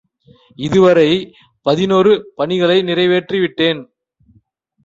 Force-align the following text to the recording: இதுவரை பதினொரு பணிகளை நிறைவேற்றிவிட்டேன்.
இதுவரை 0.59 1.09
பதினொரு 1.65 2.31
பணிகளை 2.35 2.77
நிறைவேற்றிவிட்டேன். 2.81 3.81